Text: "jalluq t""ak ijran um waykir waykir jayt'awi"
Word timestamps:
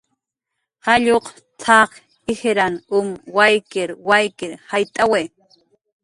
"jalluq 0.85 1.25
t""ak 1.61 1.91
ijran 2.31 2.73
um 2.97 3.09
waykir 3.37 3.89
waykir 4.09 4.51
jayt'awi" 4.69 5.23